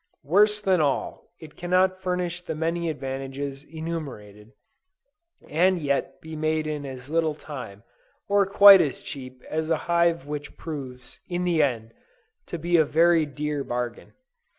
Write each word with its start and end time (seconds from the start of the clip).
Worse 0.23 0.59
than 0.61 0.81
all, 0.81 1.29
it 1.39 1.55
cannot 1.55 2.01
furnish 2.01 2.41
the 2.41 2.55
many 2.55 2.89
advantages 2.89 3.63
enumerated, 3.65 4.51
and 5.47 5.77
yet 5.79 6.19
be 6.21 6.35
made 6.35 6.65
in 6.65 6.87
as 6.87 7.11
little 7.11 7.35
time, 7.35 7.83
or 8.27 8.47
quite 8.47 8.81
as 8.81 9.03
cheap 9.03 9.43
as 9.47 9.69
a 9.69 9.77
hive 9.85 10.25
which 10.25 10.57
proves, 10.57 11.19
in 11.29 11.43
the 11.43 11.61
end, 11.61 11.91
to 12.47 12.57
be 12.57 12.77
a 12.77 12.83
very 12.83 13.27
dear 13.27 13.63
bargain. 13.63 14.13